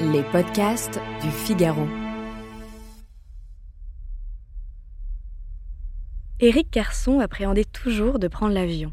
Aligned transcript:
Les 0.00 0.22
podcasts 0.22 1.00
du 1.22 1.30
Figaro. 1.30 1.86
Éric 6.40 6.70
Carson 6.70 7.20
appréhendait 7.20 7.64
toujours 7.64 8.18
de 8.18 8.28
prendre 8.28 8.52
l'avion. 8.52 8.92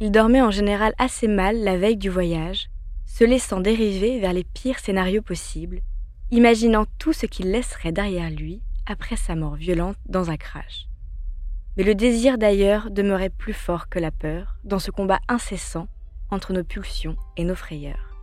Il 0.00 0.10
dormait 0.10 0.40
en 0.40 0.50
général 0.50 0.94
assez 0.98 1.28
mal 1.28 1.58
la 1.62 1.76
veille 1.76 1.96
du 1.96 2.10
voyage, 2.10 2.68
se 3.06 3.24
laissant 3.24 3.60
dériver 3.60 4.20
vers 4.20 4.32
les 4.32 4.44
pires 4.44 4.78
scénarios 4.78 5.22
possibles, 5.22 5.80
imaginant 6.30 6.86
tout 6.98 7.12
ce 7.12 7.26
qu'il 7.26 7.50
laisserait 7.50 7.92
derrière 7.92 8.30
lui 8.30 8.62
après 8.86 9.16
sa 9.16 9.34
mort 9.34 9.56
violente 9.56 9.96
dans 10.08 10.30
un 10.30 10.36
crash. 10.36 10.86
Mais 11.76 11.84
le 11.84 11.94
désir 11.94 12.38
d'ailleurs 12.38 12.90
demeurait 12.90 13.30
plus 13.30 13.52
fort 13.52 13.88
que 13.88 13.98
la 13.98 14.10
peur 14.10 14.56
dans 14.64 14.78
ce 14.78 14.90
combat 14.90 15.20
incessant 15.28 15.88
entre 16.30 16.52
nos 16.52 16.64
pulsions 16.64 17.16
et 17.36 17.44
nos 17.44 17.54
frayeurs. 17.54 18.15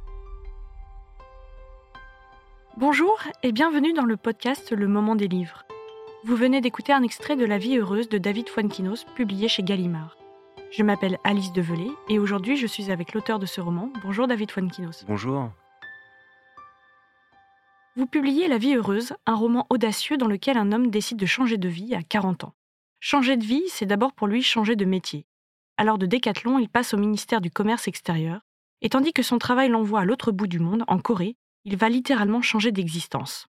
Bonjour 2.75 3.21
et 3.43 3.51
bienvenue 3.51 3.93
dans 3.93 4.03
le 4.03 4.17
podcast 4.17 4.71
Le 4.71 4.87
Moment 4.87 5.13
des 5.13 5.27
livres. 5.27 5.63
Vous 6.23 6.35
venez 6.35 6.59
d'écouter 6.59 6.91
un 6.91 7.03
extrait 7.03 7.35
de 7.35 7.45
La 7.45 7.59
vie 7.59 7.77
heureuse 7.77 8.09
de 8.09 8.17
David 8.17 8.49
Fuenquinos, 8.49 9.05
publié 9.15 9.47
chez 9.47 9.61
Gallimard. 9.61 10.17
Je 10.71 10.81
m'appelle 10.81 11.19
Alice 11.23 11.53
Develay 11.53 11.91
et 12.09 12.17
aujourd'hui 12.17 12.57
je 12.57 12.65
suis 12.65 12.89
avec 12.89 13.13
l'auteur 13.13 13.37
de 13.37 13.45
ce 13.45 13.61
roman. 13.61 13.93
Bonjour 14.03 14.25
David 14.25 14.49
Fuenquinos. 14.49 15.05
Bonjour. 15.05 15.51
Vous 17.95 18.07
publiez 18.07 18.47
La 18.47 18.57
vie 18.57 18.73
heureuse, 18.73 19.13
un 19.27 19.35
roman 19.35 19.67
audacieux 19.69 20.17
dans 20.17 20.27
lequel 20.27 20.57
un 20.57 20.71
homme 20.71 20.89
décide 20.89 21.17
de 21.17 21.27
changer 21.27 21.57
de 21.57 21.69
vie 21.69 21.93
à 21.93 22.01
40 22.01 22.45
ans. 22.45 22.55
Changer 22.99 23.37
de 23.37 23.45
vie, 23.45 23.65
c'est 23.67 23.85
d'abord 23.85 24.13
pour 24.13 24.25
lui 24.25 24.41
changer 24.41 24.75
de 24.75 24.85
métier. 24.85 25.27
Alors 25.77 25.99
de 25.99 26.07
décathlon, 26.07 26.57
il 26.57 26.69
passe 26.69 26.95
au 26.95 26.97
ministère 26.97 27.39
du 27.39 27.51
Commerce 27.51 27.87
extérieur, 27.87 28.41
et 28.81 28.89
tandis 28.89 29.13
que 29.13 29.21
son 29.21 29.37
travail 29.37 29.69
l'envoie 29.69 29.99
à 29.99 30.05
l'autre 30.05 30.31
bout 30.31 30.47
du 30.47 30.59
monde, 30.59 30.83
en 30.87 30.97
Corée, 30.97 31.37
il 31.65 31.77
va 31.77 31.89
littéralement 31.89 32.41
changer 32.41 32.71
d'existence. 32.71 33.47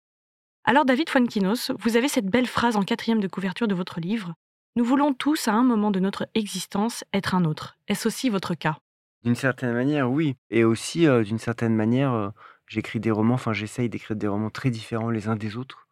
Alors 0.64 0.84
David 0.84 1.08
Fuenquinos, 1.08 1.72
vous 1.78 1.96
avez 1.96 2.08
cette 2.08 2.27
belle 2.27 2.46
phrase 2.46 2.77
en 2.77 2.82
quatrième 2.82 3.20
de 3.20 3.28
couverture 3.28 3.68
de 3.68 3.74
votre 3.74 4.00
livre. 4.00 4.34
Nous 4.77 4.84
voulons 4.84 5.12
tous, 5.12 5.48
à 5.48 5.52
un 5.52 5.64
moment 5.64 5.91
de 5.91 6.00
notre 6.00 6.28
existence, 6.34 7.05
être 7.12 7.34
un 7.34 7.44
autre. 7.44 7.77
Est-ce 7.88 8.06
aussi 8.06 8.30
votre 8.30 8.55
cas? 8.55 8.78
D'une 9.24 9.34
certaine 9.34 9.72
manière, 9.72 10.10
oui. 10.10 10.36
Et 10.50 10.64
aussi, 10.64 11.06
euh, 11.06 11.22
d'une 11.24 11.38
certaine 11.38 11.74
manière, 11.74 12.12
euh, 12.12 12.30
j'écris 12.66 13.00
des 13.00 13.10
romans, 13.10 13.34
enfin 13.34 13.52
j'essaye 13.52 13.88
d'écrire 13.88 14.16
des 14.16 14.28
romans 14.28 14.50
très 14.50 14.70
différents 14.70 15.10
les 15.10 15.28
uns 15.28 15.36
des 15.36 15.56
autres. 15.56 15.88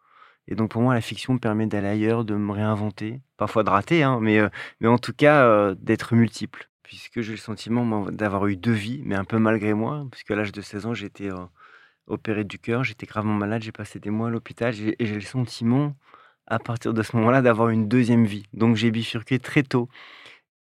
Et 0.46 0.54
donc 0.54 0.70
pour 0.70 0.82
moi, 0.82 0.94
la 0.94 1.00
fiction 1.00 1.34
me 1.34 1.38
permet 1.38 1.66
d'aller 1.66 1.88
ailleurs, 1.88 2.24
de 2.24 2.34
me 2.34 2.52
réinventer, 2.52 3.20
parfois 3.36 3.62
de 3.62 3.70
rater, 3.70 4.02
hein, 4.02 4.18
mais, 4.20 4.38
euh, 4.38 4.48
mais 4.80 4.88
en 4.88 4.98
tout 4.98 5.12
cas 5.12 5.74
d'être 5.74 6.14
multiple. 6.14 6.70
Puisque 6.82 7.20
j'ai 7.20 7.32
le 7.32 7.38
sentiment 7.38 8.10
d'avoir 8.10 8.46
eu 8.46 8.56
deux 8.56 8.72
vies, 8.72 9.00
mais 9.04 9.14
un 9.14 9.24
peu 9.24 9.38
malgré 9.38 9.74
moi, 9.74 10.06
puisque 10.10 10.30
à 10.32 10.36
l'âge 10.36 10.50
de 10.50 10.60
16 10.60 10.86
ans, 10.86 10.94
j'étais 10.94 11.28
opéré 12.06 12.44
du 12.44 12.58
cœur, 12.58 12.84
j'étais 12.84 13.06
gravement 13.06 13.34
malade, 13.34 13.62
j'ai 13.62 13.72
passé 13.72 13.98
des 13.98 14.10
mois 14.10 14.28
à 14.28 14.30
l'hôpital 14.30 14.74
et 14.74 15.06
j'ai 15.06 15.14
le 15.14 15.20
sentiment, 15.20 15.94
à 16.46 16.58
partir 16.58 16.92
de 16.92 17.02
ce 17.02 17.16
moment-là, 17.16 17.42
d'avoir 17.42 17.68
une 17.68 17.88
deuxième 17.88 18.24
vie. 18.24 18.44
Donc 18.52 18.76
j'ai 18.76 18.90
bifurqué 18.90 19.38
très 19.38 19.62
tôt. 19.62 19.88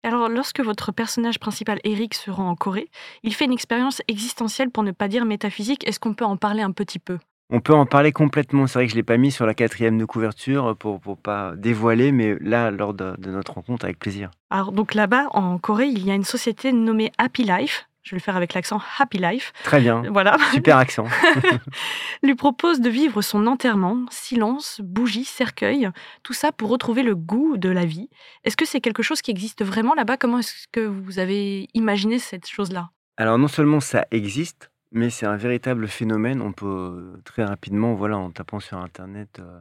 Alors, 0.04 0.30
lorsque 0.30 0.60
votre 0.60 0.92
personnage 0.92 1.40
principal, 1.40 1.80
Eric, 1.84 2.14
se 2.14 2.30
rend 2.30 2.50
en 2.50 2.56
Corée, 2.56 2.90
il 3.24 3.34
fait 3.34 3.46
une 3.46 3.54
expérience 3.54 4.04
existentielle, 4.08 4.70
pour 4.70 4.84
ne 4.84 4.92
pas 4.92 5.08
dire 5.08 5.26
métaphysique. 5.26 5.88
Est-ce 5.88 6.00
qu'on 6.00 6.14
peut 6.14 6.26
en 6.26 6.38
parler 6.38 6.62
un 6.62 6.72
petit 6.72 7.00
peu? 7.00 7.18
On 7.50 7.60
peut 7.60 7.74
en 7.74 7.88
parler 7.88 8.12
complètement. 8.12 8.68
C'est 8.68 8.78
vrai 8.78 8.86
que 8.86 8.92
je 8.92 8.96
ne 8.96 9.00
l'ai 9.00 9.04
pas 9.04 9.18
mis 9.18 9.32
sur 9.32 9.48
la 9.48 9.56
quatrième 9.56 9.98
de 9.98 10.06
couverture 10.06 10.76
pour 10.78 11.00
ne 11.08 11.16
pas 11.16 11.56
dévoiler, 11.56 12.12
mais 12.12 12.38
là, 12.40 12.70
lors 12.70 12.94
de, 12.94 13.16
de 13.18 13.32
notre 13.32 13.54
rencontre, 13.54 13.86
avec 13.86 13.98
plaisir. 13.98 14.30
Alors, 14.52 14.72
donc 14.72 14.94
là-bas, 14.94 15.28
en 15.32 15.58
Corée, 15.58 15.88
il 15.88 16.06
y 16.06 16.12
a 16.12 16.16
une 16.16 16.24
société 16.24 16.72
nommée 16.72 17.12
Happy 17.18 17.44
Life, 17.44 17.88
je 18.06 18.12
vais 18.12 18.18
le 18.18 18.22
faire 18.22 18.36
avec 18.36 18.54
l'accent 18.54 18.80
Happy 19.00 19.18
Life. 19.18 19.52
Très 19.64 19.82
bien. 19.82 20.04
Voilà. 20.12 20.38
Super 20.54 20.78
accent. 20.78 21.08
lui 22.24 22.36
propose 22.36 22.80
de 22.80 22.90
vivre 22.90 23.24
son 23.24 23.48
enterrement, 23.48 24.06
silence, 24.12 24.80
bougie, 24.84 25.26
cercueil, 25.26 25.90
tout 26.22 26.34
ça 26.34 26.52
pour 26.52 26.70
retrouver 26.70 27.02
le 27.02 27.16
goût 27.16 27.58
de 27.58 27.70
la 27.70 27.86
vie. 27.86 28.10
Est-ce 28.44 28.56
que 28.56 28.66
c'est 28.66 28.80
quelque 28.80 29.02
chose 29.02 29.24
qui 29.24 29.32
existe 29.32 29.66
vraiment 29.66 29.96
là-bas? 29.96 30.18
Comment 30.18 30.40
est-ce 30.40 30.68
que 30.72 30.82
vous 30.82 31.18
avez 31.18 31.68
imaginé 31.74 32.20
cette 32.20 32.48
chose-là? 32.48 32.92
Alors 33.18 33.40
non 33.40 33.48
seulement 33.48 33.80
ça 33.80 34.06
existe, 34.12 34.70
mais 34.92 35.10
c'est 35.10 35.26
un 35.26 35.38
véritable 35.38 35.88
phénomène. 35.88 36.44
On 36.44 36.52
peut 36.52 37.20
très 37.24 37.44
rapidement, 37.44 37.96
voilà, 37.96 38.20
en 38.20 38.30
tapant 38.30 38.60
sur 38.60 38.78
Internet. 38.78 39.40
Euh, 39.40 39.60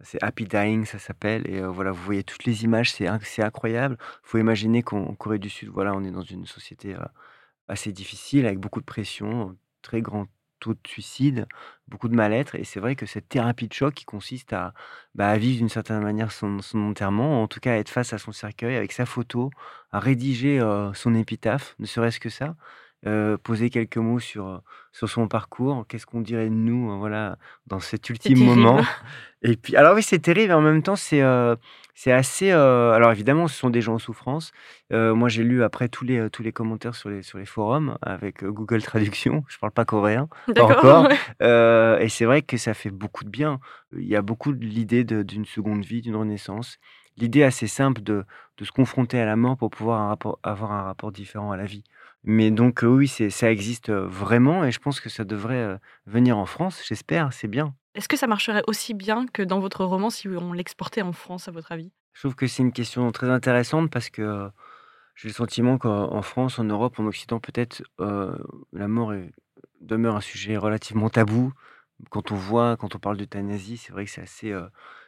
c'est 0.00 0.22
Happy 0.22 0.46
Dying, 0.46 0.86
ça 0.86 0.98
s'appelle. 0.98 1.42
Et 1.46 1.60
euh, 1.60 1.68
voilà, 1.68 1.90
vous 1.90 2.02
voyez 2.02 2.24
toutes 2.24 2.44
les 2.46 2.64
images, 2.64 2.90
c'est 2.90 3.06
incroyable. 3.42 3.98
Il 4.00 4.28
faut 4.28 4.38
imaginer 4.38 4.82
qu'en 4.82 5.14
Corée 5.14 5.38
du 5.38 5.50
Sud, 5.50 5.68
voilà, 5.68 5.94
on 5.94 6.02
est 6.04 6.10
dans 6.10 6.22
une 6.22 6.46
société 6.46 6.94
euh, 6.94 7.04
assez 7.68 7.92
difficile, 7.92 8.46
avec 8.46 8.58
beaucoup 8.58 8.80
de 8.80 8.84
pression, 8.86 9.56
très 9.82 10.02
grand 10.02 10.26
taux 10.60 10.74
de 10.74 10.80
suicide, 10.86 11.46
beaucoup 11.88 12.08
de 12.08 12.14
mal-être. 12.14 12.54
Et 12.54 12.64
c'est 12.64 12.80
vrai 12.80 12.94
que 12.96 13.06
cette 13.06 13.28
thérapie 13.28 13.68
de 13.68 13.72
choc 13.72 13.94
qui 13.94 14.04
consiste 14.04 14.52
à, 14.52 14.74
bah, 15.14 15.36
vivre 15.38 15.58
d'une 15.58 15.68
certaine 15.68 16.00
manière 16.02 16.30
son, 16.32 16.58
enterrement, 16.74 17.42
en 17.42 17.48
tout 17.48 17.60
cas 17.60 17.72
à 17.72 17.76
être 17.76 17.88
face 17.90 18.12
à 18.12 18.18
son 18.18 18.32
cercueil 18.32 18.76
avec 18.76 18.92
sa 18.92 19.06
photo, 19.06 19.50
à 19.90 19.98
rédiger 20.00 20.60
son 20.94 21.14
épitaphe, 21.14 21.74
ne 21.78 21.86
serait-ce 21.86 22.20
que 22.20 22.28
ça, 22.30 22.56
poser 23.42 23.70
quelques 23.70 23.96
mots 23.96 24.20
sur, 24.20 24.62
sur 24.92 25.08
son 25.08 25.28
parcours, 25.28 25.84
qu'est-ce 25.88 26.06
qu'on 26.06 26.20
dirait 26.20 26.48
de 26.48 26.54
nous, 26.54 26.98
voilà, 26.98 27.36
dans 27.66 27.80
cet 27.80 28.08
ultime 28.10 28.44
moment. 28.44 28.80
Et 29.42 29.56
puis, 29.56 29.74
alors 29.74 29.96
oui, 29.96 30.04
c'est 30.04 30.20
terrible, 30.20 30.52
en 30.52 30.60
même 30.60 30.82
temps, 30.82 30.94
c'est 30.96 31.22
c'est 31.94 32.12
assez. 32.12 32.50
alors 32.50 33.10
évidemment, 33.10 33.48
ce 33.48 33.56
sont 33.56 33.70
des 33.70 33.80
gens 33.80 33.94
en 33.94 33.98
souffrance. 33.98 34.52
moi, 34.90 35.28
j'ai 35.28 35.42
lu 35.42 35.62
après 35.64 35.88
tous 35.88 36.04
les, 36.04 36.30
tous 36.30 36.42
les 36.42 36.52
commentaires 36.52 36.94
sur 36.94 37.08
les, 37.08 37.22
sur 37.22 37.38
les 37.38 37.44
forums 37.44 37.98
avec 38.02 38.44
Google 38.44 38.82
Traduction. 38.82 39.44
Je 39.48 39.58
parle 39.58 39.72
pas 39.72 39.84
coréen, 39.84 40.28
pas 40.54 40.62
encore. 40.62 41.08
et 41.40 42.08
c'est 42.08 42.24
vrai 42.24 42.42
que 42.42 42.56
ça 42.56 42.72
fait 42.72 42.90
beaucoup 42.90 43.24
de 43.24 43.30
bien. 43.30 43.58
Il 43.96 44.06
y 44.06 44.16
a 44.16 44.22
beaucoup 44.22 44.52
de 44.52 44.64
l'idée 44.64 45.04
d'une 45.04 45.44
seconde 45.44 45.84
vie, 45.84 46.02
d'une 46.02 46.16
renaissance. 46.16 46.78
L'idée 47.18 47.42
assez 47.42 47.66
simple 47.66 48.00
de, 48.02 48.24
de 48.58 48.64
se 48.64 48.72
confronter 48.72 49.20
à 49.20 49.26
la 49.26 49.36
mort 49.36 49.56
pour 49.56 49.70
pouvoir 49.70 50.16
avoir 50.42 50.72
un 50.72 50.82
rapport 50.82 51.12
différent 51.12 51.52
à 51.52 51.56
la 51.56 51.64
vie. 51.64 51.84
Mais 52.24 52.50
donc 52.50 52.80
oui, 52.82 53.08
ça 53.08 53.50
existe, 53.50 53.90
vraiment 53.90 54.64
et 54.64 54.70
je 54.70 54.78
pense 54.78 55.00
que 55.00 55.08
ça 55.08 55.24
devrait, 55.24 55.78
venir 56.06 56.38
en 56.38 56.46
France, 56.46 56.82
j'espère, 56.86 57.32
c'est 57.32 57.48
bien. 57.48 57.74
Est-ce 57.94 58.08
que 58.08 58.16
ça 58.16 58.26
marcherait 58.26 58.62
aussi 58.66 58.94
bien 58.94 59.26
que 59.26 59.42
dans 59.42 59.60
votre 59.60 59.84
roman 59.84 60.08
si 60.08 60.28
on 60.28 60.52
l'exportait 60.52 61.02
en 61.02 61.12
France, 61.12 61.48
à 61.48 61.50
votre 61.50 61.72
avis? 61.72 61.90
Je 62.12 62.20
trouve 62.20 62.34
que 62.34 62.46
c'est 62.46 62.62
une 62.62 62.72
question 62.72 63.10
très 63.10 63.28
intéressante 63.28 63.90
parce 63.90 64.08
que, 64.08 64.48
j'ai 65.14 65.28
le 65.28 65.34
sentiment 65.34 65.76
qu'en 65.78 66.22
France, 66.22 66.58
en 66.58 66.64
Europe, 66.64 66.98
en 66.98 67.06
Occident 67.06 67.38
peut-être, 67.38 67.82
la 67.98 68.88
mort 68.88 69.12
demeure 69.80 70.16
un 70.16 70.20
sujet 70.20 70.56
relativement 70.56 71.10
tabou. 71.10 71.52
Quand 72.10 72.32
on 72.32 72.36
voit 72.36 72.76
quand 72.76 72.94
on 72.94 72.98
parle 72.98 73.16
d'euthanasie, 73.16 73.76
c'est 73.76 73.92
vrai 73.92 74.04
que 74.04 74.10
c'est 74.10 74.22
assez, 74.22 74.54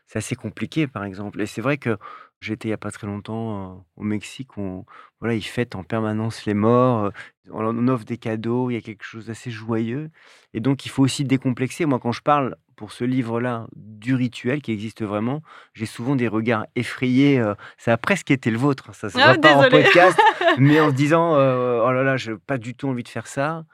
c'est 0.06 0.18
assez 0.18 0.36
compliqué, 0.36 0.86
par 0.86 1.04
exemple 1.04 1.40
et 1.40 1.46
c'est 1.46 1.62
vrai 1.62 1.78
que 1.78 1.96
J'étais 2.44 2.68
il 2.68 2.70
n'y 2.72 2.74
a 2.74 2.78
pas 2.78 2.90
très 2.90 3.06
longtemps 3.06 3.86
au 3.96 4.02
Mexique, 4.02 4.58
où 4.58 4.84
voilà, 5.20 5.34
ils 5.34 5.42
fêtent 5.42 5.76
en 5.76 5.82
permanence 5.82 6.44
les 6.44 6.52
morts, 6.52 7.10
on 7.50 7.88
offre 7.88 8.04
des 8.04 8.18
cadeaux, 8.18 8.68
il 8.68 8.74
y 8.74 8.76
a 8.76 8.82
quelque 8.82 9.04
chose 9.04 9.26
d'assez 9.26 9.50
joyeux. 9.50 10.10
Et 10.52 10.60
donc, 10.60 10.84
il 10.84 10.90
faut 10.90 11.02
aussi 11.02 11.24
décomplexer. 11.24 11.86
Moi, 11.86 11.98
quand 11.98 12.12
je 12.12 12.20
parle 12.20 12.56
pour 12.76 12.92
ce 12.92 13.04
livre-là 13.04 13.66
du 13.74 14.14
rituel 14.14 14.60
qui 14.60 14.72
existe 14.72 15.02
vraiment, 15.02 15.42
j'ai 15.72 15.86
souvent 15.86 16.16
des 16.16 16.28
regards 16.28 16.66
effrayés. 16.76 17.42
ça 17.78 17.94
a 17.94 17.96
presque 17.96 18.30
été 18.30 18.50
le 18.50 18.58
vôtre, 18.58 18.90
hein, 18.90 18.92
ça 18.92 19.08
se 19.08 19.18
ah, 19.18 19.32
voit 19.32 19.40
pas 19.40 19.54
en 19.54 19.70
podcast, 19.70 20.20
mais 20.58 20.80
en 20.80 20.90
se 20.90 20.94
disant 20.94 21.32
oh 21.32 21.92
là 21.92 22.02
là, 22.02 22.18
j'ai 22.18 22.36
pas 22.36 22.58
du 22.58 22.74
tout 22.74 22.88
envie 22.88 23.04
de 23.04 23.08
faire 23.08 23.26
ça. 23.26 23.64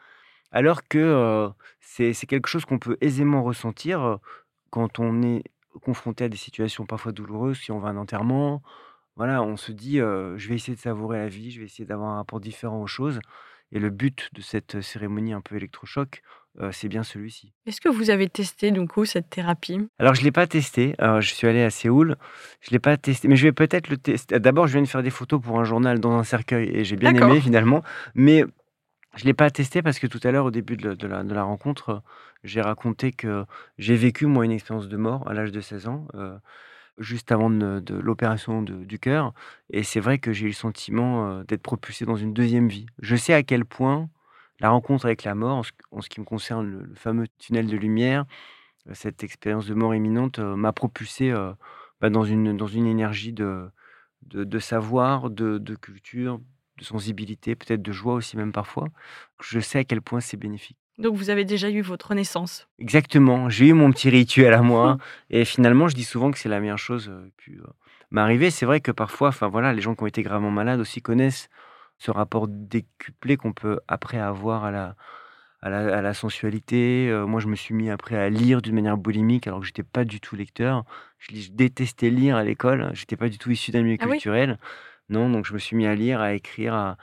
Alors 0.53 0.87
que 0.87 1.51
c'est 1.81 2.15
quelque 2.27 2.47
chose 2.47 2.65
qu'on 2.65 2.79
peut 2.79 2.97
aisément 3.01 3.43
ressentir 3.43 4.19
quand 4.71 5.01
on 5.01 5.23
est 5.23 5.43
confronté 5.83 6.25
à 6.25 6.29
des 6.29 6.37
situations 6.37 6.87
parfois 6.87 7.13
douloureuses, 7.13 7.59
si 7.59 7.73
on 7.73 7.79
va 7.79 7.89
à 7.89 7.93
un 7.93 7.97
enterrement, 7.97 8.63
voilà, 9.17 9.43
on 9.43 9.57
se 9.57 9.73
dit 9.73 9.99
je 9.99 10.49
vais 10.49 10.55
essayer 10.55 10.75
de 10.75 10.81
savourer 10.81 11.19
la 11.19 11.29
vie, 11.29 11.51
je 11.51 11.61
vais 11.61 11.67
essayer 11.67 11.85
d'avoir 11.85 12.11
un 12.11 12.17
rapport 12.17 12.41
différent 12.41 12.81
aux 12.81 12.87
choses. 12.87 13.21
Et 13.73 13.79
le 13.79 13.91
but 13.91 14.31
de 14.33 14.41
cette 14.41 14.81
cérémonie 14.81 15.33
un 15.33 15.41
peu 15.41 15.55
électrochoc, 15.55 16.23
c'est 16.73 16.89
bien 16.89 17.05
celui-ci. 17.05 17.53
Est-ce 17.67 17.81
que 17.81 17.89
vous 17.89 18.11
avez 18.11 18.29
testé 18.29 18.73
du 18.73 18.85
coup 18.87 19.05
cette 19.05 19.31
thérapie? 19.31 19.87
Alors 20.01 20.15
je 20.15 20.25
l'ai 20.25 20.33
pas 20.33 20.49
testé. 20.49 20.97
je 20.99 21.35
suis 21.35 21.47
allé 21.47 21.63
à 21.63 21.71
Séoul, 21.71 22.17
je 22.61 22.71
l'ai 22.71 22.81
pas 22.81 22.97
testé, 22.97 23.29
mais 23.29 23.37
je 23.37 23.45
vais 23.45 23.53
peut-être 23.53 23.89
le 23.89 23.97
tester. 23.97 24.41
D'abord, 24.41 24.67
je 24.67 24.73
viens 24.73 24.83
de 24.83 24.89
faire 24.89 25.05
des 25.05 25.11
photos 25.11 25.41
pour 25.41 25.61
un 25.61 25.65
journal 25.65 26.01
dans 26.01 26.13
un 26.13 26.25
cercueil 26.25 26.69
et 26.73 26.85
j'ai 26.85 26.97
bien 26.97 27.15
aimé 27.15 27.41
finalement. 27.41 27.85
Mais 28.15 28.45
Je 29.17 29.25
ne 29.25 29.27
l'ai 29.27 29.35
pas 29.35 29.51
testé 29.51 29.83
parce 29.83 29.99
que 29.99 30.07
tout 30.07 30.21
à 30.23 30.31
l'heure, 30.31 30.47
au 30.47 30.51
début 30.51 30.77
de 30.77 31.07
la, 31.07 31.43
rencontre, 31.43 32.03
j'ai 32.45 32.61
raconté 32.61 33.13
que 33.13 33.45
j'ai 33.79 33.97
vécu, 33.97 34.27
moi, 34.27 34.45
une 34.45 34.53
expérience 34.53 34.89
de 34.89 34.97
mort 34.97 35.29
à 35.29 35.35
l'âge 35.35 35.53
de 35.53 35.61
16 35.61 35.89
ans, 35.89 36.07
juste 36.99 37.33
avant 37.33 37.51
de, 37.51 37.95
l'opération 37.95 38.63
du 38.63 38.99
cœur. 38.99 39.35
Et 39.71 39.83
c'est 39.83 40.01
vrai 40.01 40.19
que 40.19 40.33
j'ai 40.33 40.45
eu 40.45 40.51
le 40.51 40.55
sentiment 40.55 41.43
d'être 41.43 41.63
propulsé 41.63 42.05
dans 42.05 42.17
une 42.17 42.33
deuxième 42.33 42.69
vie. 42.69 42.87
Je 43.01 43.17
sais 43.17 43.35
à 43.35 43.43
quel 43.43 43.65
point 43.65 44.09
la 44.61 44.71
rencontre 44.71 45.07
avec 45.07 45.25
la 45.25 45.35
mort, 45.35 45.63
en 45.91 46.01
ce, 46.03 46.09
qui 46.09 46.21
me 46.21 46.25
concerne 46.25 46.67
le, 46.67 46.95
fameux 46.95 47.27
tunnel 47.39 47.67
de 47.67 47.77
lumière, 47.77 48.27
cette 48.93 49.25
expérience 49.25 49.67
de 49.67 49.75
mort 49.75 49.95
imminente 49.95 50.39
m'a 50.39 50.73
propulsé 50.73 51.33
bah, 52.01 52.11
dans, 52.11 52.25
une, 52.25 52.47
énergie 52.87 53.33
de, 53.33 53.71
savoir, 54.59 55.31
de, 55.31 55.75
culture, 55.75 56.41
de 56.81 56.85
sensibilité, 56.85 57.55
peut-être 57.55 57.83
de 57.83 57.93
joie 57.93 58.15
aussi 58.15 58.37
même 58.37 58.53
parfois. 58.53 58.89
Je 59.43 59.61
sais 59.61 59.79
à 59.79 59.85
quel 59.85 60.03
point 60.03 60.21
c'est 60.21 60.37
bénéfique. 60.37 60.77
Donc 60.99 61.15
vous 61.15 61.31
avez 61.31 61.45
déjà 61.45 61.71
eu 61.71 61.81
votre 61.81 62.09
renaissance. 62.09 62.69
Exactement, 62.79 63.49
j'ai 63.49 63.69
eu 63.69 63.73
mon 63.73 63.91
petit 63.91 64.11
rituel 64.11 64.53
à 64.53 64.63
moi 64.63 64.99
et 65.31 65.45
finalement 65.45 65.89
je 65.89 65.95
dis 65.95 66.05
souvent 66.05 66.31
que 66.31 66.39
c'est 66.39 66.49
la 66.49 66.61
meilleure 66.61 66.79
chose 66.79 67.09
euh, 67.09 67.31
qui 67.43 67.53
euh, 67.53 67.65
m'arriver. 68.11 68.51
C'est 68.51 68.67
vrai 68.67 68.81
que 68.81 68.91
parfois, 68.91 69.29
enfin 69.29 69.49
voilà, 69.49 69.73
les 69.73 69.81
gens 69.81 69.95
qui 69.95 70.03
ont 70.03 70.07
été 70.07 70.23
gravement 70.23 70.51
malades 70.51 70.81
aussi 70.81 71.01
connaissent 71.01 71.49
ce 71.99 72.11
rapport 72.11 72.49
décuplé 72.49 73.37
qu'on 73.37 73.53
peut 73.53 73.79
après 73.87 74.19
avoir 74.19 74.65
à 74.65 74.71
la, 74.71 74.97
à 75.63 76.01
la, 76.03 76.15
sensualité. 76.15 77.09
Euh, 77.11 77.27
moi, 77.27 77.41
je 77.41 77.47
me 77.47 77.55
suis 77.55 77.75
mis 77.75 77.91
après 77.91 78.17
à 78.17 78.31
lire 78.31 78.63
d'une 78.63 78.75
manière 78.75 78.97
boulimique 78.97 79.47
alors 79.47 79.61
que 79.61 79.67
j'étais 79.67 79.83
pas 79.83 80.05
du 80.05 80.21
tout 80.21 80.35
lecteur. 80.35 80.85
Je, 81.19 81.51
détestais 81.51 82.09
lire 82.09 82.37
à 82.37 82.45
l'école. 82.45 82.91
J'étais 82.95 83.17
pas 83.17 83.29
du 83.29 83.37
tout 83.37 83.51
issu 83.51 83.71
d'un 83.71 83.83
milieu 83.83 83.99
ah 84.01 84.07
culturel. 84.07 84.59
Non, 85.11 85.29
donc 85.29 85.45
je 85.45 85.53
me 85.53 85.59
suis 85.59 85.77
mis 85.77 85.87
à 85.87 85.95
lire, 85.95 86.21
à 86.21 86.33
écrire. 86.33 86.97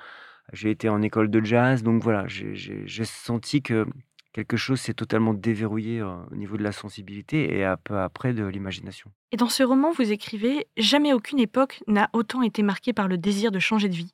J'ai 0.54 0.71
été 0.71 0.89
en 0.89 1.01
école 1.01 1.30
de 1.30 1.44
jazz. 1.44 1.83
Donc 1.83 2.01
voilà, 2.01 2.25
j'ai 2.27 3.06
senti 3.06 3.62
que 3.62 3.86
quelque 4.33 4.57
chose 4.57 4.80
s'est 4.80 4.94
totalement 4.94 5.33
déverrouillé 5.33 6.00
euh, 6.00 6.13
au 6.31 6.36
niveau 6.36 6.57
de 6.57 6.63
la 6.63 6.71
sensibilité 6.71 7.57
et 7.57 7.65
un 7.65 7.75
peu 7.75 7.98
après 7.98 8.33
de 8.33 8.45
l'imagination. 8.45 9.12
Et 9.31 9.38
dans 9.38 9.50
ce 9.50 9.63
roman, 9.63 9.92
vous 9.92 10.12
écrivez 10.12 10.68
Jamais 10.77 11.12
aucune 11.12 11.39
époque 11.39 11.81
n'a 11.88 12.09
autant 12.13 12.44
été 12.44 12.62
marquée 12.62 12.94
par 12.94 13.07
le 13.07 13.18
désir 13.18 13.51
de 13.51 13.57
changer 13.57 13.89
de 13.89 13.95
vie. 13.95 14.13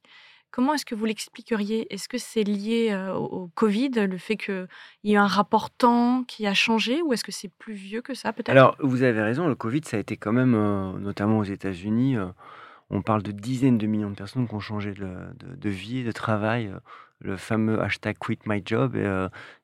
Comment 0.50 0.76
est-ce 0.76 0.86
que 0.86 0.96
vous 0.96 1.06
l'expliqueriez? 1.06 1.94
Est-ce 1.94 2.08
que 2.08 2.18
c'est 2.18 2.44
lié 2.44 2.96
au, 3.16 3.50
Covid, 3.56 3.90
le 3.90 4.18
fait 4.18 4.38
qu'il 4.38 4.68
y 5.04 5.14
ait 5.14 5.18
un 5.18 5.26
rapport 5.26 5.72
temps 5.72 6.24
qui 6.26 6.46
a 6.46 6.54
changé, 6.54 7.02
ou 7.02 7.12
est-ce 7.12 7.24
que 7.24 7.32
c'est 7.32 7.50
plus 7.50 7.74
vieux 7.74 8.04
que 8.04 8.14
ça, 8.14 8.34
peut-être? 8.34 8.50
Alors, 8.50 8.76
vous 8.80 9.02
avez 9.02 9.24
raison, 9.24 9.48
le 9.48 9.56
Covid, 9.56 9.82
ça 9.84 9.98
a 9.98 10.00
été 10.00 10.16
quand 10.16 10.32
même, 10.32 10.52
notamment 11.00 11.40
aux 11.40 11.44
États-Unis, 11.44 12.18
on 12.90 13.02
parle 13.02 13.24
de 13.24 13.32
dizaines 13.32 13.78
de 13.78 13.88
millions 13.88 14.10
de 14.10 14.16
personnes 14.16 14.48
qui 14.48 14.54
ont 14.54 14.60
changé 14.60 14.94
de, 14.94 15.70
vie, 15.70 16.04
de 16.04 16.12
travail, 16.12 16.72
le 17.20 17.38
fameux 17.38 17.82
hashtag 17.82 18.18
quit 18.20 18.40
my 18.46 18.62
job. 18.64 18.98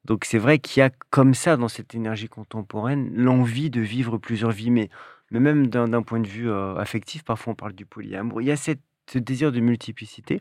donc, 0.05 0.25
c'est 0.25 0.37
vrai 0.37 0.59
qu'il 0.59 0.81
y 0.81 0.83
a 0.83 0.89
comme 1.09 1.33
ça, 1.33 1.57
dans 1.57 1.67
cette 1.67 1.95
énergie 1.95 2.29
contemporaine, 2.29 3.11
l'envie 3.13 3.69
de 3.69 3.81
vivre 3.81 4.17
plusieurs 4.17 4.51
vies, 4.51 4.71
mais, 4.71 4.89
mais 5.31 5.39
même 5.39 5.67
d'un 5.67 6.01
point 6.01 6.19
de 6.19 6.27
vue 6.27 6.51
affectif, 6.51 7.23
parfois 7.23 7.53
on 7.53 7.55
parle 7.55 7.73
du 7.73 7.85
polyamour. 7.85 8.41
Il 8.41 8.47
y 8.47 8.51
a 8.51 8.57
ce 8.57 8.73
désir 9.17 9.51
de 9.51 9.59
multiplicité. 9.59 10.39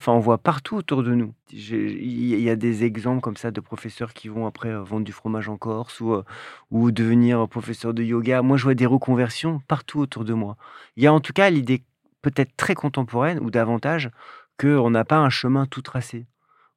Enfin, 0.00 0.12
on 0.12 0.20
voit 0.20 0.38
partout 0.38 0.76
autour 0.76 1.02
de 1.02 1.12
nous. 1.12 1.34
Il 1.50 2.40
y 2.40 2.48
a 2.50 2.54
des 2.54 2.84
exemples 2.84 3.20
comme 3.20 3.36
ça 3.36 3.50
de 3.50 3.60
professeurs 3.60 4.14
qui 4.14 4.28
vont 4.28 4.46
après 4.46 4.68
euh, 4.68 4.82
vendre 4.82 5.04
du 5.04 5.10
fromage 5.10 5.48
en 5.48 5.56
Corse 5.56 6.00
ou, 6.00 6.12
euh, 6.14 6.24
ou 6.70 6.92
devenir 6.92 7.48
professeur 7.48 7.92
de 7.94 8.04
yoga. 8.04 8.42
Moi, 8.42 8.56
je 8.56 8.62
vois 8.62 8.74
des 8.74 8.86
reconversions 8.86 9.60
partout 9.66 9.98
autour 9.98 10.24
de 10.24 10.34
moi. 10.34 10.56
Il 10.96 11.02
y 11.02 11.08
a 11.08 11.12
en 11.12 11.18
tout 11.18 11.32
cas 11.32 11.50
l'idée 11.50 11.82
peut-être 12.22 12.56
très 12.56 12.74
contemporaine 12.74 13.38
ou 13.40 13.50
davantage 13.50 14.10
qu'on 14.58 14.90
n'a 14.90 15.04
pas 15.04 15.18
un 15.18 15.30
chemin 15.30 15.66
tout 15.66 15.82
tracé. 15.82 16.26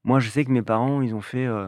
Moi, 0.04 0.20
je 0.20 0.30
sais 0.30 0.46
que 0.46 0.52
mes 0.52 0.62
parents, 0.62 1.02
ils 1.02 1.16
ont 1.16 1.22
fait 1.22 1.46
euh, 1.46 1.68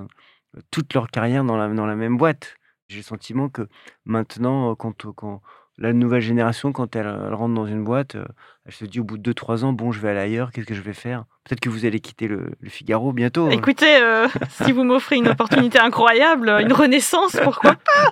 toute 0.71 0.93
leur 0.93 1.09
carrière 1.09 1.43
dans 1.43 1.57
la, 1.57 1.67
dans 1.69 1.85
la 1.85 1.95
même 1.95 2.17
boîte. 2.17 2.55
J'ai 2.87 2.97
le 2.97 3.03
sentiment 3.03 3.49
que 3.49 3.67
maintenant, 4.05 4.75
quand, 4.75 5.11
quand, 5.13 5.41
la 5.77 5.93
nouvelle 5.93 6.21
génération, 6.21 6.71
quand 6.71 6.95
elle, 6.95 7.07
rentre 7.33 7.53
dans 7.53 7.65
une 7.65 7.83
boîte, 7.83 8.15
euh, 8.15 8.25
elle 8.65 8.73
se 8.73 8.85
dit 8.85 8.99
au 8.99 9.03
bout 9.03 9.17
de 9.17 9.31
2-3 9.31 9.63
ans, 9.63 9.73
bon, 9.73 9.91
je 9.91 9.99
vais 9.99 10.09
aller 10.09 10.19
ailleurs, 10.19 10.51
qu'est-ce 10.51 10.67
que 10.67 10.75
je 10.75 10.81
vais 10.81 10.93
faire? 10.93 11.25
Peut-être 11.43 11.59
que 11.59 11.69
vous 11.69 11.85
allez 11.85 11.99
quitter 11.99 12.27
le, 12.27 12.51
Figaro 12.67 13.11
bientôt. 13.11 13.47
Hein. 13.47 13.51
Écoutez, 13.51 13.97
euh, 13.97 14.27
si 14.49 14.71
vous 14.71 14.83
m'offrez 14.83 15.17
une 15.17 15.27
opportunité 15.29 15.79
incroyable, 15.79 16.49
une 16.61 16.73
renaissance, 16.73 17.35
pourquoi 17.43 17.73
pas? 17.73 18.11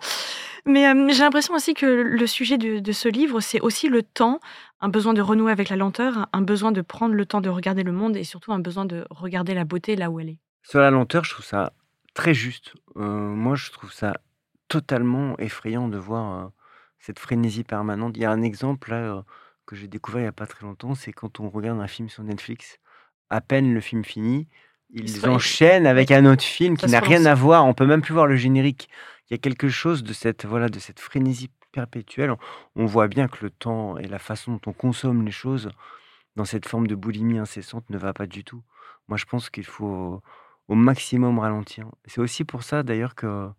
Mais 0.66 0.88
euh, 0.88 1.10
j'ai 1.10 1.24
l'impression 1.24 1.54
aussi 1.54 1.74
que 1.74 1.86
le 1.86 2.28
sujet 2.28 2.58
de, 2.58 2.92
ce 2.92 3.10
livre, 3.10 3.40
c'est 3.40 3.62
aussi 3.62 3.90
le 3.90 4.04
temps, 4.04 4.40
un 4.80 4.90
besoin 4.90 5.14
de 5.14 5.22
renouer 5.22 5.52
avec 5.52 5.70
la 5.70 5.76
lenteur, 5.76 6.28
un 6.34 6.42
besoin 6.42 6.72
de 6.72 6.82
prendre 6.82 7.16
le 7.16 7.26
temps 7.26 7.42
de 7.42 7.50
regarder 7.50 7.84
le 7.84 7.92
monde 7.92 8.16
et 8.16 8.24
surtout 8.24 8.52
un 8.54 8.60
besoin 8.60 8.86
de 8.86 9.06
regarder 9.10 9.54
la 9.54 9.66
beauté 9.66 9.96
là 9.96 10.10
où 10.10 10.20
elle 10.20 10.30
est. 10.30 10.40
Sur 10.64 10.80
la 10.80 10.92
lenteur, 10.92 11.24
je 11.24 11.32
trouve 11.32 11.46
ça 11.46 11.74
très 12.14 12.34
juste. 12.34 12.74
moi, 12.96 13.56
je 13.56 13.72
trouve 13.72 13.92
ça 13.92 14.18
totalement 14.68 15.38
effrayant 15.40 15.88
de 15.88 15.98
voir 15.98 16.52
cette 17.00 17.20
frénésie 17.20 17.64
permanente. 17.64 18.16
Il 18.16 18.22
y 18.22 18.26
a 18.26 18.32
un 18.32 18.42
exemple 18.42 18.92
là, 18.92 19.24
que 19.66 19.76
j'ai 19.76 19.88
découvert 19.88 20.22
il 20.22 20.26
n'y 20.26 20.30
a 20.30 20.34
pas 20.34 20.48
très 20.48 20.66
longtemps, 20.66 20.96
c'est 20.96 21.14
quand 21.14 21.40
on 21.40 21.50
regarde 21.50 21.80
un 21.80 21.88
film 21.88 22.10
sur 22.10 22.24
Netflix, 22.24 22.78
à 23.30 23.42
peine 23.42 23.74
le 23.74 23.82
film 23.82 24.04
fini, 24.04 24.48
ils 24.94 25.28
enchaînent 25.28 25.88
avec 25.88 26.12
un 26.12 26.26
autre 26.26 26.44
film 26.44 26.78
qui 26.78 26.88
n'a 26.88 27.00
rien 27.00 27.26
à 27.26 27.36
voir. 27.36 27.66
On 27.66 27.74
peut 27.74 27.86
même 27.86 28.02
plus 28.02 28.14
voir 28.14 28.28
le 28.28 28.36
générique. 28.36 28.90
Il 29.30 29.34
y 29.34 29.36
a 29.36 29.38
quelque 29.38 29.70
chose 29.70 30.04
de 30.04 30.14
cette 30.14 30.46
voilà 30.46 30.70
de 30.70 30.80
cette 30.80 31.00
frénésie 31.00 31.50
perpétuelle. 31.72 32.34
On 32.76 32.86
voit 32.86 33.08
bien 33.08 33.28
que 33.28 33.44
le 33.44 33.50
temps 33.50 33.98
et 33.98 34.08
la 34.08 34.20
façon 34.20 34.54
dont 34.54 34.62
on 34.68 34.74
consomme 34.74 35.26
les 35.26 35.32
choses 35.32 35.72
dans 36.36 36.46
cette 36.46 36.68
forme 36.68 36.88
de 36.88 36.96
boulimie 36.96 37.40
incessante 37.40 37.90
ne 37.90 37.98
va 37.98 38.14
pas 38.14 38.28
du 38.28 38.44
tout. 38.44 38.64
Moi, 39.08 39.18
je 39.18 39.26
pense 39.26 39.50
qu'il 39.50 39.66
faut 39.66 40.22
au 40.68 40.76
maximum 40.76 41.40
ralentir. 41.40 41.88
C'est 42.06 42.22
aussi 42.22 42.44
pour 42.44 42.64
ça 42.64 42.84
d'ailleurs 42.84 43.16
que 43.16 43.50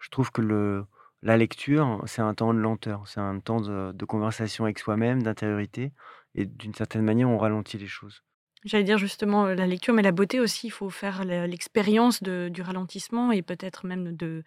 je 0.00 0.08
trouve 0.10 0.30
que 0.30 0.42
le 0.42 0.86
la 1.22 1.36
lecture, 1.36 2.02
c'est 2.06 2.22
un 2.22 2.34
temps 2.34 2.54
de 2.54 2.58
lenteur, 2.58 3.02
c'est 3.06 3.20
un 3.20 3.40
temps 3.40 3.60
de, 3.60 4.04
conversation 4.04 4.64
avec 4.64 4.78
soi-même, 4.78 5.22
d'intériorité, 5.22 5.92
et 6.34 6.46
d'une 6.46 6.74
certaine 6.74 7.02
manière, 7.02 7.28
on 7.28 7.38
ralentit 7.38 7.78
les 7.78 7.86
choses. 7.88 8.22
J'allais 8.64 8.84
dire 8.84 8.98
justement 8.98 9.46
la 9.46 9.66
lecture, 9.66 9.94
mais 9.94 10.02
la 10.02 10.12
beauté 10.12 10.40
aussi, 10.40 10.68
il 10.68 10.70
faut 10.70 10.90
faire 10.90 11.24
l'expérience 11.24 12.22
du 12.22 12.62
ralentissement 12.62 13.30
et 13.32 13.42
peut-être 13.42 13.86
même 13.86 14.16
de, 14.16 14.42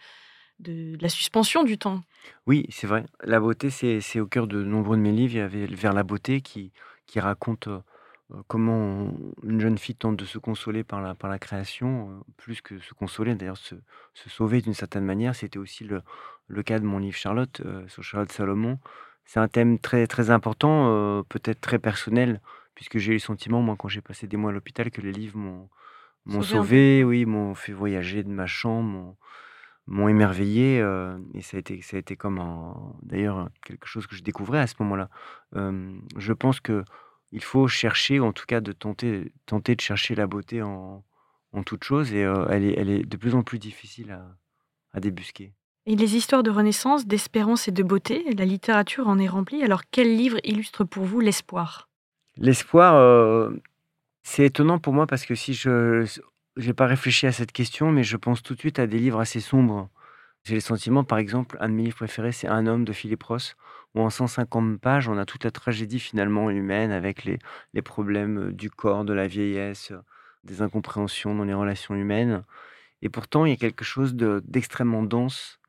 la 0.60 1.10
suspension 1.10 1.64
du 1.64 1.78
temps. 1.78 2.02
Oui, 2.46 2.66
c'est 2.70 2.88
vrai. 2.88 3.06
La 3.24 3.40
beauté, 3.40 3.70
c'est 3.70 4.20
au 4.20 4.26
cœur 4.26 4.48
de 4.48 4.64
nombreux 4.64 4.98
de 4.98 5.02
mes 5.02 5.12
livres. 5.12 5.34
Il 5.34 5.38
y 5.38 5.42
avait 5.42 5.68
Vers 5.68 5.94
la 5.94 6.04
beauté 6.04 6.42
qui, 6.42 6.72
raconte 7.16 7.68
euh, 7.68 7.80
comment 8.48 9.14
une 9.44 9.62
jeune 9.62 9.78
fille 9.78 9.96
tente 9.96 10.18
de 10.18 10.26
se 10.26 10.38
consoler 10.38 10.84
par 10.84 11.02
la, 11.02 11.40
création, 11.40 12.24
plus 12.38 12.62
que 12.62 12.80
se 12.80 12.94
consoler, 12.94 13.36
d'ailleurs 13.36 13.58
se, 13.58 13.76
sauver 14.14 14.62
d'une 14.62 14.74
certaine 14.74 15.06
manière. 15.06 15.34
C'était 15.34 15.60
aussi 15.60 15.86
le, 15.86 16.02
le 16.48 16.64
cas 16.64 16.80
de 16.80 16.86
mon 16.86 17.00
livre 17.00 17.16
Charlotte, 17.16 17.62
euh, 17.66 17.88
sur 17.88 18.04
Charlotte 18.04 18.32
Salomon. 18.32 18.80
C'est 19.26 19.40
un 19.40 19.48
thème 19.48 19.80
très, 19.80 20.08
très 20.08 20.32
important, 20.32 21.24
peut-être 21.30 21.62
très 21.62 21.78
personnel, 21.78 22.42
puisque 22.80 22.98
j'ai 22.98 23.12
eu 23.12 23.16
le 23.16 23.20
sentiment, 23.20 23.62
moi, 23.62 23.76
quand 23.78 23.90
j'ai 23.90 24.00
passé 24.00 24.26
des 24.26 24.38
mois 24.38 24.52
à 24.52 24.54
l'hôpital, 24.54 24.90
que 24.90 25.02
les 25.02 25.12
livres 25.12 25.38
m'ont, 25.38 25.68
m'ont 26.26 26.42
sauvé, 26.42 27.04
oui, 27.04 27.26
m'ont 27.26 27.54
fait 27.54 27.74
voyager 27.74 28.24
de 28.24 28.30
ma 28.30 28.46
chambre, 28.46 29.18
m'ont, 29.86 30.08
émerveillé. 30.08 30.78
et 31.34 31.42
ça 31.42 31.58
a 31.58 31.60
été, 31.60 31.82
ça 31.82 31.98
a 31.98 32.00
été 32.00 32.16
comme 32.16 32.40
d'ailleurs 33.02 33.50
quelque 33.66 33.86
chose 33.86 34.08
que 34.08 34.16
je 34.16 34.24
découvrais 34.24 34.60
à 34.60 34.68
ce 34.68 34.76
moment-là. 34.80 35.10
je 35.54 36.32
pense 36.32 36.62
que 36.62 36.86
il 37.34 37.44
faut 37.44 37.68
chercher, 37.68 38.22
en 38.22 38.32
tout 38.32 38.46
cas 38.48 38.62
de 38.62 38.72
tenter, 38.72 39.34
tenter 39.46 39.76
de 39.76 39.82
chercher 39.82 40.16
la 40.16 40.26
beauté 40.26 40.62
en, 40.62 41.04
en 41.52 41.64
toute 41.64 41.84
chose, 41.84 42.14
et 42.14 42.24
euh, 42.24 42.48
elle, 42.50 42.64
est, 42.64 42.74
elle 42.78 42.90
est 42.90 43.06
de 43.06 43.18
plus 43.18 43.36
en 43.36 43.44
plus 43.44 43.60
difficile 43.60 44.12
à, 44.12 44.26
à 44.94 45.00
débusquer. 45.00 45.54
Et 45.86 45.96
les 45.96 46.16
histoires 46.16 46.44
de 46.44 46.52
renaissance, 46.52 47.08
d'espérance 47.08 47.68
et 47.68 47.72
de 47.72 47.84
beauté, 47.84 48.24
la 48.38 48.46
littérature 48.46 49.08
en 49.08 49.18
est 49.18 49.28
remplie. 49.28 49.64
Alors 49.64 49.82
quel 49.90 50.16
livre 50.16 50.38
illustre 50.44 50.84
pour 50.84 51.06
vous 51.06 51.20
l'espoir? 51.20 51.89
L'espoir, 52.42 52.96
euh, 52.96 53.52
c'est 54.24 54.46
étonnant 54.46 54.80
pour 54.80 54.94
moi 54.94 55.08
parce 55.08 55.26
que 55.26 55.36
si 55.36 55.54
je 55.54 56.06
n'ai 56.56 56.74
pas 56.74 56.86
réfléchi 56.86 57.28
à 57.28 57.34
cette 57.34 57.52
question, 57.52 57.92
mais 57.92 58.04
je 58.04 58.16
pense 58.16 58.42
tout 58.42 58.56
de 58.56 58.60
suite 58.60 58.80
à 58.80 58.88
des 58.88 58.98
livres 58.98 59.20
assez 59.20 59.42
sombres. 59.42 59.90
J'ai 60.46 60.56
le 60.56 60.62
sentiment, 60.62 61.04
par 61.04 61.18
exemple, 61.18 61.58
un 61.60 61.68
de 61.68 61.74
mes 61.74 61.84
livres 61.84 61.98
préférés, 61.98 62.32
c'est 62.32 62.48
Un 62.48 62.66
homme 62.66 62.86
de 62.86 62.94
Philippe 62.94 63.24
Ross, 63.24 63.58
où 63.94 64.00
en 64.00 64.10
150 64.10 64.80
pages, 64.80 65.10
on 65.10 65.18
a 65.18 65.26
toute 65.26 65.44
la 65.44 65.52
tragédie 65.52 66.00
finalement 66.00 66.50
humaine 66.50 66.92
avec 66.92 67.26
les, 67.26 67.40
les 67.74 67.82
problèmes 67.82 68.54
du 68.54 68.70
corps, 68.70 69.04
de 69.04 69.12
la 69.12 69.28
vieillesse, 69.28 69.92
des 70.46 70.62
incompréhensions 70.62 71.36
dans 71.36 71.44
les 71.44 71.54
relations 71.54 71.94
humaines. 71.94 72.46
Et 73.02 73.10
pourtant, 73.10 73.44
il 73.46 73.50
y 73.50 73.54
a 73.54 73.58
quelque 73.58 73.84
chose 73.84 74.16
d'extrêmement 74.16 75.04
dense, 75.04 75.60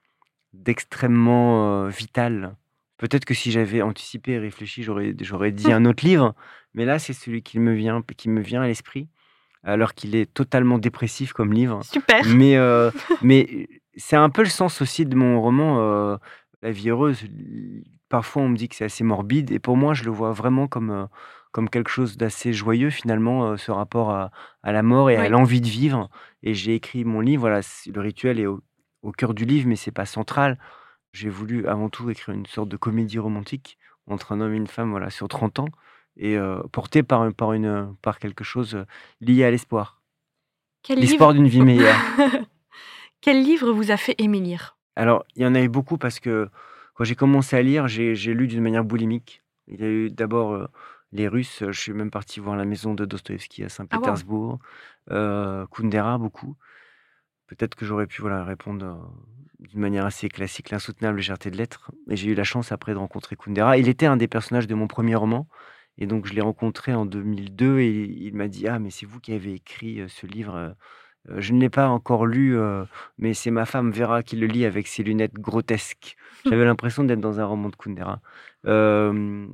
d'extrêmement 0.52 1.88
vital. 1.88 2.54
Peut-être 3.00 3.24
que 3.24 3.32
si 3.32 3.50
j'avais 3.50 3.80
anticipé 3.80 4.32
et 4.32 4.38
réfléchi, 4.38 4.82
j'aurais, 4.82 5.16
j'aurais 5.22 5.52
dit 5.52 5.72
un 5.72 5.86
autre 5.86 6.04
livre, 6.04 6.34
mais 6.74 6.84
là, 6.84 6.98
c'est 6.98 7.12
celui 7.12 7.42
qui 7.42 7.58
me 7.58 7.72
vient, 7.72 8.02
qui 8.16 8.28
me 8.28 8.40
vient 8.40 8.62
à 8.62 8.66
l'esprit, 8.66 9.08
alors 9.62 9.94
qu'il 9.94 10.14
est 10.16 10.32
totalement 10.32 10.78
dépressif 10.78 11.32
comme 11.32 11.52
livre. 11.52 11.84
Super. 11.84 12.24
Mais, 12.26 12.56
mais 13.22 13.68
c'est 13.96 14.16
un 14.16 14.30
peu 14.30 14.42
le 14.42 14.48
sens 14.48 14.80
aussi 14.80 15.04
de 15.06 15.14
mon 15.14 15.40
roman 15.40 16.18
La 16.62 16.70
vie 16.70 16.90
heureuse 16.90 17.26
parfois 18.10 18.42
on 18.42 18.50
me 18.50 18.56
dit 18.56 18.68
que 18.68 18.76
c'est 18.76 18.84
assez 18.84 19.04
morbide, 19.04 19.50
et 19.50 19.58
pour 19.58 19.78
moi, 19.78 19.94
je 19.94 20.04
le 20.04 20.10
vois 20.10 20.32
vraiment 20.32 20.68
comme, 20.68 21.08
comme 21.52 21.70
quelque 21.70 21.88
chose 21.90 22.18
d'assez 22.18 22.52
joyeux 22.52 22.90
finalement, 22.90 23.52
euh, 23.52 23.56
ce 23.56 23.70
rapport 23.70 24.10
à, 24.10 24.30
à 24.62 24.72
la 24.72 24.82
mort 24.82 25.08
et 25.08 25.16
à 25.16 25.30
l'envie 25.30 25.62
de 25.62 25.68
vivre. 25.68 26.10
Et 26.42 26.52
j'ai 26.52 26.74
écrit 26.74 27.04
mon 27.04 27.20
livre, 27.20 27.40
voilà, 27.40 27.60
le 27.86 28.00
rituel 28.00 28.38
est 28.38 28.46
au, 28.46 28.60
au 29.02 29.12
cœur 29.12 29.32
du 29.32 29.46
livre, 29.46 29.66
mais 29.66 29.76
c'est 29.76 29.90
pas 29.92 30.04
central. 30.04 30.58
J'ai 31.12 31.30
voulu 31.30 31.66
avant 31.66 31.88
tout 31.88 32.10
écrire 32.10 32.34
une 32.34 32.46
sorte 32.46 32.68
de 32.68 32.76
comédie 32.76 33.18
romantique 33.18 33.78
entre 34.06 34.32
un 34.32 34.40
homme 34.40 34.52
et 34.52 34.58
une 34.58 34.66
femme, 34.66 34.90
voilà, 34.90 35.08
sur 35.08 35.28
30 35.28 35.60
ans, 35.60 35.68
et 36.16 36.36
euh, 36.36 36.60
porté 36.72 37.02
par, 37.02 37.22
un- 37.22 37.32
par, 37.32 37.52
une, 37.52 37.94
par 38.02 38.18
quelque 38.18 38.44
chose 38.44 38.84
lié 39.20 39.44
à 39.44 39.50
l'espoir. 39.50 40.00
L'espoir 40.88 41.32
livre... 41.32 41.42
d'une 41.42 41.48
vie 41.48 41.62
meilleure. 41.62 41.96
Quel 43.20 43.42
livre 43.42 43.72
vous 43.72 43.90
a 43.90 43.96
fait 43.96 44.14
aimer 44.18 44.40
lire? 44.40 44.76
Alors, 44.96 45.24
il 45.36 45.42
y 45.42 45.46
en 45.46 45.54
a 45.54 45.60
eu 45.60 45.68
beaucoup 45.68 45.98
parce 45.98 46.20
que 46.20 46.48
quand 46.94 47.04
j'ai 47.04 47.14
commencé 47.14 47.56
à 47.56 47.62
lire, 47.62 47.86
j'ai 47.88 48.14
lu 48.34 48.46
d'une 48.46 48.62
manière 48.62 48.84
boulimique. 48.84 49.42
Il 49.68 49.80
y 49.80 49.84
a 49.84 49.88
eu 49.88 50.10
d'abord 50.10 50.52
euh, 50.52 50.66
les 51.12 51.28
Russes. 51.28 51.62
Je 51.66 51.78
suis 51.80 51.92
même 51.92 52.10
parti 52.10 52.40
voir 52.40 52.56
la 52.56 52.64
maison 52.64 52.94
de 52.94 53.04
Dostoïevski 53.04 53.62
à 53.62 53.66
Ah, 53.66 53.68
Saint-Pétersbourg. 53.68 54.58
euh, 55.10 55.66
Kundera, 55.70 56.18
beaucoup. 56.18 56.56
Peut-être 57.46 57.74
que 57.74 57.84
j'aurais 57.84 58.06
pu 58.06 58.20
voilà, 58.22 58.44
répondre 58.44 59.12
d'une 59.58 59.80
manière 59.80 60.06
assez 60.06 60.28
classique, 60.28 60.70
l'insoutenable 60.70 61.18
légèreté 61.18 61.50
de 61.50 61.56
l'être. 61.56 61.90
Et 62.08 62.16
j'ai 62.16 62.30
eu 62.30 62.34
la 62.34 62.44
chance 62.44 62.72
après 62.72 62.92
de 62.92 62.98
rencontrer 62.98 63.36
Kundera. 63.36 63.76
Il 63.76 63.88
était 63.88 64.06
un 64.06 64.16
des 64.16 64.28
personnages 64.28 64.66
de 64.66 64.74
mon 64.74 64.86
premier 64.86 65.14
roman. 65.14 65.46
Et 66.00 66.06
donc, 66.06 66.26
je 66.26 66.34
l'ai 66.34 66.40
rencontré 66.40 66.94
en 66.94 67.06
2002 67.06 67.78
et 67.80 67.90
il 67.90 68.34
m'a 68.34 68.48
dit 68.48 68.66
Ah, 68.66 68.78
mais 68.78 68.90
c'est 68.90 69.06
vous 69.06 69.20
qui 69.20 69.32
avez 69.32 69.52
écrit 69.54 70.02
ce 70.08 70.26
livre. 70.26 70.74
Je 71.36 71.52
ne 71.52 71.60
l'ai 71.60 71.68
pas 71.68 71.88
encore 71.88 72.26
lu, 72.26 72.58
mais 73.18 73.34
c'est 73.34 73.50
ma 73.50 73.66
femme 73.66 73.90
Vera 73.90 74.22
qui 74.22 74.36
le 74.36 74.46
lit 74.46 74.64
avec 74.64 74.86
ses 74.86 75.02
lunettes 75.02 75.34
grotesques. 75.34 76.16
J'avais 76.46 76.64
l'impression 76.64 77.04
d'être 77.04 77.20
dans 77.20 77.40
un 77.40 77.44
roman 77.44 77.68
de 77.68 77.76
Kundera. 77.76 78.20
Euh, 78.66 79.46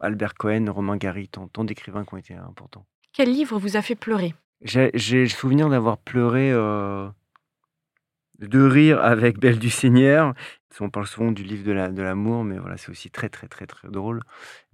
Albert 0.00 0.34
Cohen, 0.34 0.66
Romain 0.68 0.96
Gary, 0.96 1.28
tant, 1.28 1.48
tant 1.48 1.64
d'écrivains 1.64 2.04
qui 2.04 2.14
ont 2.14 2.18
été 2.18 2.34
importants. 2.34 2.86
Quel 3.12 3.32
livre 3.32 3.58
vous 3.58 3.76
a 3.76 3.82
fait 3.82 3.94
pleurer? 3.94 4.34
J'ai 4.62 4.90
j'ai 4.94 5.22
le 5.22 5.28
souvenir 5.28 5.68
d'avoir 5.68 5.98
pleuré, 5.98 6.50
euh, 6.52 7.08
de 8.40 8.60
rire 8.62 9.00
avec 9.02 9.38
Belle 9.40 9.58
du 9.58 9.70
Seigneur. 9.70 10.34
On 10.80 10.90
parle 10.90 11.06
souvent 11.06 11.32
du 11.32 11.42
livre 11.42 11.64
de 11.64 11.72
la- 11.72 11.88
de 11.88 12.02
l'amour, 12.02 12.44
mais 12.44 12.58
voilà, 12.58 12.76
c'est 12.76 12.90
aussi 12.90 13.10
très, 13.10 13.30
très, 13.30 13.48
très, 13.48 13.66
très 13.66 13.88
drôle. 13.88 14.20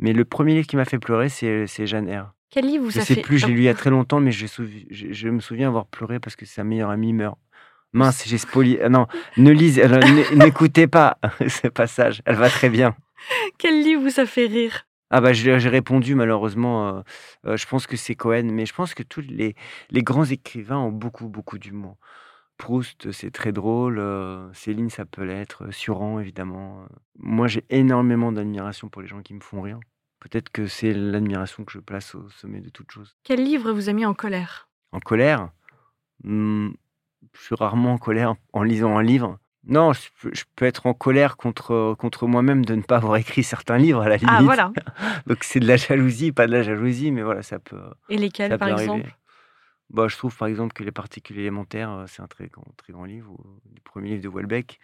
Mais 0.00 0.12
le 0.12 0.24
premier 0.24 0.54
livre 0.54 0.66
qui 0.66 0.74
m'a 0.76 0.84
fait 0.84 0.98
pleurer, 0.98 1.28
c'est 1.28 1.68
c'est 1.68 1.86
Jeanne 1.86 2.08
Eyre. 2.08 2.32
Quel 2.50 2.66
livre 2.66 2.84
vous 2.84 2.90
Je 2.90 2.98
a 2.98 3.04
sais 3.04 3.14
fait 3.14 3.20
plus, 3.22 3.44
Oh, 3.44 3.46
lu 3.46 3.54
il 3.58 3.62
y 3.62 3.68
a 3.68 3.74
très 3.74 3.90
longtemps, 3.90 4.18
mais 4.18 4.32
je, 4.32 4.46
souvi- 4.46 4.86
je, 4.90 5.12
je 5.12 5.28
me 5.28 5.38
souviens 5.38 5.68
avoir 5.68 5.86
pleuré 5.86 6.18
parce 6.18 6.34
que 6.34 6.44
sa 6.44 6.64
meilleure 6.64 6.90
amie 6.90 7.12
meurt. 7.12 7.38
Mince, 7.92 8.24
j'ai 8.26 8.38
spoilé. 8.38 8.80
ah 8.82 8.88
non, 8.88 9.06
ne 9.36 9.50
lisez, 9.52 9.82
n- 9.82 10.24
n'écoutez 10.34 10.88
pas 10.88 11.18
ce 11.46 11.68
passage. 11.68 12.20
Elle 12.24 12.36
va 12.36 12.48
très 12.50 12.68
bien. 12.68 12.96
Quel 13.58 13.82
livre 13.84 14.02
vous 14.02 14.18
a 14.18 14.26
fait 14.26 14.46
rire? 14.46 14.86
Ah 15.10 15.20
bah 15.20 15.32
j'ai 15.32 15.60
j'ai 15.60 15.68
répondu 15.68 16.14
malheureusement. 16.16 16.96
euh, 16.96 17.02
euh, 17.46 17.56
je 17.56 17.66
pense 17.66 17.86
que 17.86 17.96
c'est 17.96 18.14
Cohen, 18.16 18.48
mais 18.50 18.66
je 18.66 18.74
pense 18.74 18.94
que 18.94 19.02
tous 19.04 19.20
les, 19.20 19.54
les 19.90 20.02
grands 20.02 20.24
écrivains 20.24 20.78
ont 20.78 20.90
beaucoup 20.90 21.28
beaucoup 21.28 21.58
d'humour. 21.58 21.96
Proust, 22.58 23.10
c'est 23.12 23.30
très 23.30 23.52
drôle. 23.52 23.98
euh, 23.98 24.52
Céline, 24.52 24.90
ça 24.90 25.04
peut 25.04 25.24
l'être. 25.24 25.64
euh, 25.64 25.72
Suran, 25.72 26.20
évidemment. 26.20 26.82
euh. 26.82 26.94
Moi, 27.18 27.48
j'ai 27.48 27.64
énormément 27.70 28.30
d'admiration 28.32 28.88
pour 28.88 29.02
les 29.02 29.08
gens 29.08 29.20
qui 29.22 29.34
me 29.34 29.40
font 29.40 29.62
rire. 29.62 29.80
Peut-être 30.20 30.50
que 30.50 30.66
c'est 30.68 30.94
l'admiration 30.94 31.64
que 31.64 31.72
je 31.72 31.78
place 31.80 32.14
au 32.14 32.28
sommet 32.30 32.60
de 32.60 32.68
toute 32.70 32.90
chose. 32.92 33.16
Quel 33.24 33.42
livre 33.44 33.72
vous 33.72 33.88
a 33.88 33.92
mis 33.92 34.06
en 34.06 34.14
colère? 34.14 34.68
En 34.92 35.00
colère? 35.00 35.48
Hmm, 36.22 36.68
Je 37.34 37.40
suis 37.40 37.54
rarement 37.56 37.94
en 37.94 37.98
colère 37.98 38.34
en 38.52 38.62
lisant 38.62 38.96
un 38.96 39.02
livre. 39.02 39.38
Non, 39.64 39.92
je 39.92 40.00
peux, 40.20 40.30
je 40.32 40.44
peux 40.56 40.64
être 40.64 40.86
en 40.86 40.94
colère 40.94 41.36
contre, 41.36 41.94
contre 41.98 42.26
moi-même 42.26 42.64
de 42.64 42.74
ne 42.74 42.82
pas 42.82 42.96
avoir 42.96 43.16
écrit 43.16 43.42
certains 43.44 43.78
livres 43.78 44.02
à 44.02 44.08
la 44.08 44.16
limite. 44.16 44.32
Ah 44.32 44.42
voilà. 44.42 44.72
Donc 45.26 45.42
c'est 45.44 45.60
de 45.60 45.66
la 45.66 45.76
jalousie, 45.76 46.32
pas 46.32 46.46
de 46.46 46.52
la 46.52 46.62
jalousie, 46.62 47.10
mais 47.12 47.22
voilà, 47.22 47.42
ça 47.42 47.58
peut, 47.60 47.80
Et 48.08 48.16
lesquels 48.18 48.56
par 48.58 48.68
exemple? 48.80 49.12
Bah, 49.92 50.08
je 50.08 50.16
trouve 50.16 50.36
par 50.36 50.48
exemple 50.48 50.72
que 50.72 50.82
Les 50.84 50.92
particules 50.92 51.38
élémentaires, 51.38 52.04
c'est 52.08 52.22
un 52.22 52.26
très 52.26 52.48
grand, 52.48 52.64
très 52.76 52.92
grand 52.92 53.04
livre, 53.04 53.30
ou 53.32 53.60
le 53.74 53.80
premier 53.84 54.10
livre 54.10 54.22
de 54.22 54.28
Welbeck, 54.28 54.80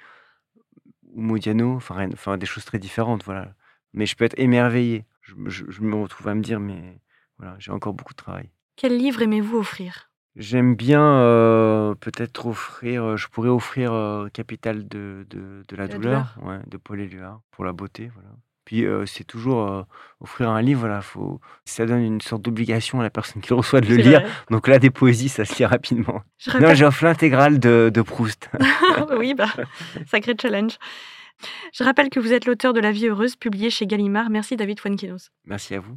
ou 1.14 1.20
Modiano, 1.20 1.74
enfin, 1.76 2.06
des 2.36 2.46
choses 2.46 2.64
très 2.64 2.78
différentes, 2.78 3.24
voilà. 3.24 3.54
Mais 3.94 4.06
je 4.06 4.16
peux 4.16 4.24
être 4.24 4.38
émerveillé. 4.38 5.06
Je, 5.22 5.34
me- 5.34 5.50
je- 5.50 5.64
je 5.68 5.80
me 5.82 5.94
retrouve 5.96 6.28
à 6.28 6.34
me 6.34 6.42
dire, 6.42 6.60
mais 6.60 7.00
voilà, 7.38 7.56
j'ai 7.58 7.70
encore 7.72 7.94
beaucoup 7.94 8.12
de 8.12 8.18
travail. 8.18 8.50
Quel 8.76 8.96
livre 8.96 9.22
aimez-vous 9.22 9.58
offrir? 9.58 10.10
J'aime 10.36 10.76
bien 10.76 11.02
euh, 11.02 11.94
peut-être 11.96 12.46
offrir, 12.46 13.16
je 13.16 13.26
pourrais 13.28 13.48
offrir 13.48 13.92
euh, 13.92 14.28
Capital 14.28 14.86
de, 14.86 15.26
de, 15.30 15.64
de 15.66 15.76
la, 15.76 15.88
douleur, 15.88 16.36
ouais, 16.42 16.60
de 16.66 16.76
Paul 16.76 17.00
Éluard, 17.00 17.40
pour 17.50 17.64
la 17.64 17.72
beauté, 17.72 18.10
voilà. 18.14 18.30
Puis 18.68 18.84
euh, 18.84 19.06
c'est 19.06 19.24
toujours 19.24 19.66
euh, 19.66 19.82
offrir 20.20 20.50
un 20.50 20.60
livre, 20.60 20.80
voilà, 20.80 21.00
faut, 21.00 21.40
ça 21.64 21.86
donne 21.86 22.02
une 22.02 22.20
sorte 22.20 22.42
d'obligation 22.42 23.00
à 23.00 23.02
la 23.02 23.08
personne 23.08 23.40
qui 23.40 23.48
le 23.48 23.54
reçoit 23.56 23.80
de 23.80 23.86
le 23.86 23.96
lire. 23.96 24.20
vrai. 24.20 24.30
Donc 24.50 24.68
là, 24.68 24.78
des 24.78 24.90
poésies, 24.90 25.30
ça 25.30 25.46
se 25.46 25.56
lit 25.56 25.64
rapidement. 25.64 26.20
Je 26.36 26.50
Non, 26.58 26.74
j'offre 26.74 27.02
l'intégrale 27.02 27.60
de, 27.60 27.90
de 27.92 28.02
Proust. 28.02 28.50
oui, 29.18 29.32
bah, 29.32 29.48
sacré 30.06 30.34
challenge. 30.38 30.76
Je 31.72 31.82
rappelle 31.82 32.10
que 32.10 32.20
vous 32.20 32.34
êtes 32.34 32.44
l'auteur 32.44 32.74
de 32.74 32.80
La 32.80 32.92
vie 32.92 33.06
heureuse, 33.06 33.36
publié 33.36 33.70
chez 33.70 33.86
Gallimard. 33.86 34.28
Merci 34.28 34.54
David 34.56 34.80
Fuenquinos. 34.80 35.30
Merci 35.46 35.74
à 35.74 35.80
vous. 35.80 35.96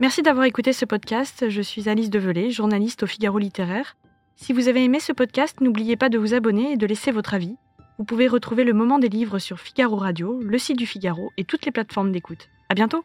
Merci 0.00 0.22
d'avoir 0.22 0.46
écouté 0.46 0.72
ce 0.72 0.84
podcast. 0.84 1.48
Je 1.48 1.62
suis 1.62 1.88
Alice 1.88 2.10
Develay, 2.10 2.50
journaliste 2.50 3.04
au 3.04 3.06
Figaro 3.06 3.38
littéraire. 3.38 3.96
Si 4.34 4.52
vous 4.52 4.66
avez 4.66 4.82
aimé 4.82 4.98
ce 4.98 5.12
podcast, 5.12 5.60
n'oubliez 5.60 5.94
pas 5.94 6.08
de 6.08 6.18
vous 6.18 6.34
abonner 6.34 6.72
et 6.72 6.76
de 6.76 6.86
laisser 6.88 7.12
votre 7.12 7.34
avis. 7.34 7.54
Vous 7.96 8.04
pouvez 8.04 8.26
retrouver 8.26 8.64
le 8.64 8.72
moment 8.72 8.98
des 8.98 9.08
livres 9.08 9.38
sur 9.38 9.60
Figaro 9.60 9.94
Radio, 9.96 10.40
le 10.42 10.58
site 10.58 10.78
du 10.78 10.86
Figaro 10.86 11.32
et 11.36 11.44
toutes 11.44 11.64
les 11.64 11.70
plateformes 11.70 12.10
d'écoute. 12.10 12.48
À 12.68 12.74
bientôt! 12.74 13.04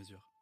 mesure. 0.01 0.40